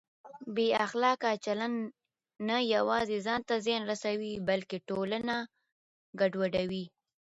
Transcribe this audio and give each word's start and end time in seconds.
بې 0.55 0.67
اخلاقه 0.85 1.31
چلند 1.45 1.77
نه 2.47 2.57
یوازې 2.75 3.17
ځان 3.25 3.41
ته 3.47 3.55
زیان 3.65 3.83
رسوي 3.91 4.33
بلکه 4.49 4.75
ټولنه 4.89 5.35
ګډوډوي. 6.19 6.85